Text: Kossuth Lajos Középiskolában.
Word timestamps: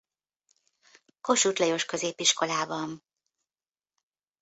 Kossuth 1.21 1.57
Lajos 1.59 1.85
Középiskolában. 1.85 3.03